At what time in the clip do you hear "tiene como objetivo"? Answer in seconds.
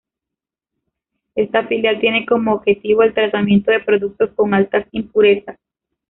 1.99-3.03